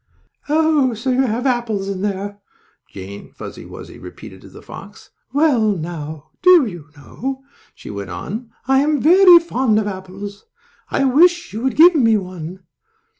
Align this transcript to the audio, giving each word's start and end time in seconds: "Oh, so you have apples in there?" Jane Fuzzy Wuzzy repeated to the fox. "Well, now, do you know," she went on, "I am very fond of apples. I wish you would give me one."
"Oh, 0.49 0.95
so 0.95 1.11
you 1.11 1.21
have 1.27 1.45
apples 1.45 1.87
in 1.87 2.01
there?" 2.01 2.39
Jane 2.89 3.31
Fuzzy 3.33 3.65
Wuzzy 3.67 3.99
repeated 3.99 4.41
to 4.41 4.49
the 4.49 4.63
fox. 4.63 5.11
"Well, 5.31 5.73
now, 5.77 6.31
do 6.41 6.65
you 6.67 6.89
know," 6.97 7.43
she 7.75 7.91
went 7.91 8.09
on, 8.09 8.49
"I 8.67 8.79
am 8.79 8.99
very 8.99 9.37
fond 9.37 9.77
of 9.77 9.85
apples. 9.85 10.47
I 10.89 11.03
wish 11.03 11.53
you 11.53 11.61
would 11.61 11.75
give 11.75 11.93
me 11.93 12.17
one." 12.17 12.63